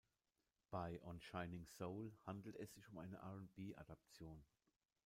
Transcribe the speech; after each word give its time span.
Bei 0.71 0.99
"On 1.03 1.21
Shining 1.21 1.67
Soul" 1.67 2.11
handelt 2.25 2.55
es 2.57 2.73
sich 2.73 2.89
um 2.89 2.97
eine 2.97 3.17
R&B-Adaption. 3.17 4.43